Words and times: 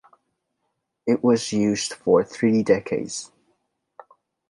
It 1.05 1.23
was 1.23 1.53
used 1.53 1.93
for 1.93 2.23
three 2.23 2.63
decades. 2.63 3.29